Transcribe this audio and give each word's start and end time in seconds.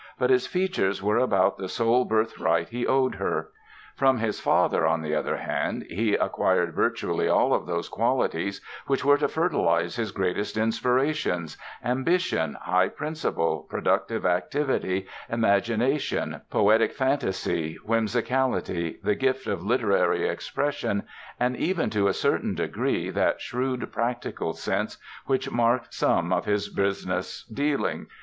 But 0.17 0.31
his 0.31 0.47
features 0.47 1.03
were 1.03 1.19
about 1.19 1.59
the 1.59 1.69
sole 1.69 2.05
birthright 2.05 2.69
he 2.69 2.87
owed 2.87 3.13
her. 3.13 3.51
From 3.95 4.17
his 4.17 4.39
father, 4.39 4.83
on 4.87 5.03
the 5.03 5.13
other 5.13 5.37
hand, 5.37 5.85
he 5.91 6.15
acquired 6.15 6.73
virtually 6.73 7.27
all 7.27 7.53
of 7.53 7.67
those 7.67 7.87
qualities 7.87 8.61
which 8.87 9.05
were 9.05 9.19
to 9.19 9.27
fertilize 9.27 9.97
his 9.97 10.11
greatest 10.11 10.57
inspirations—ambition, 10.57 12.57
high 12.63 12.87
principle, 12.89 13.67
productive 13.69 14.25
activity, 14.25 15.05
imagination, 15.29 16.41
poetic 16.49 16.93
fantasy, 16.93 17.77
whimsicality, 17.85 18.97
the 19.03 19.13
gift 19.13 19.45
of 19.45 19.61
literary 19.63 20.27
expression 20.27 21.03
and 21.39 21.55
even 21.55 21.91
to 21.91 22.07
a 22.07 22.13
certain 22.13 22.55
degree 22.55 23.11
that 23.11 23.39
shrewd 23.39 23.91
practical 23.91 24.53
sense 24.53 24.97
which 25.27 25.51
marked 25.51 25.93
some 25.93 26.33
of 26.33 26.45
his 26.45 26.69
business 26.69 27.43
dealings. 27.53 28.07